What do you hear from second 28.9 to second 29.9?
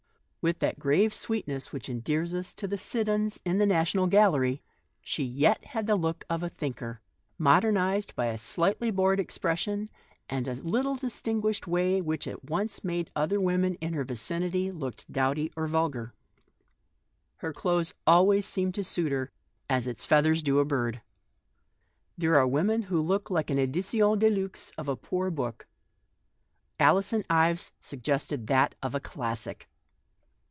a classic.